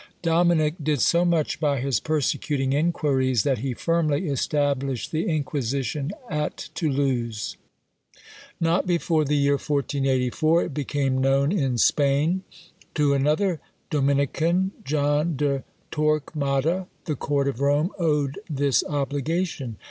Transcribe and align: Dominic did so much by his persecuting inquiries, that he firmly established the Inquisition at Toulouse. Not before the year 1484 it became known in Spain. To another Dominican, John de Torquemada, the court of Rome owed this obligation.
Dominic 0.23 0.83
did 0.83 0.99
so 0.99 1.23
much 1.23 1.59
by 1.59 1.79
his 1.79 1.99
persecuting 1.99 2.73
inquiries, 2.73 3.43
that 3.43 3.59
he 3.59 3.75
firmly 3.75 4.27
established 4.29 5.11
the 5.11 5.29
Inquisition 5.29 6.09
at 6.27 6.69
Toulouse. 6.73 7.55
Not 8.59 8.87
before 8.87 9.25
the 9.25 9.35
year 9.37 9.57
1484 9.59 10.63
it 10.63 10.73
became 10.73 11.19
known 11.21 11.51
in 11.51 11.77
Spain. 11.77 12.41
To 12.95 13.13
another 13.13 13.59
Dominican, 13.91 14.71
John 14.83 15.35
de 15.35 15.63
Torquemada, 15.91 16.87
the 17.05 17.15
court 17.15 17.47
of 17.47 17.61
Rome 17.61 17.91
owed 17.99 18.39
this 18.49 18.83
obligation. 18.89 19.77